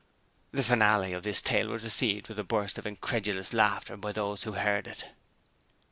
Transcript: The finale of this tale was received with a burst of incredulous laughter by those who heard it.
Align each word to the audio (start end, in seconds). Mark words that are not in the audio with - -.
The 0.51 0.63
finale 0.63 1.13
of 1.13 1.21
this 1.21 1.43
tale 1.43 1.67
was 1.67 1.83
received 1.83 2.27
with 2.27 2.39
a 2.39 2.43
burst 2.43 2.79
of 2.79 2.87
incredulous 2.87 3.53
laughter 3.53 3.95
by 3.97 4.11
those 4.11 4.45
who 4.45 4.53
heard 4.53 4.87
it. 4.87 5.05